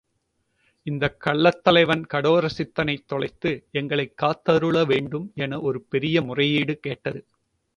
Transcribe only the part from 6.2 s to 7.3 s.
முறையீடு கேட்டது.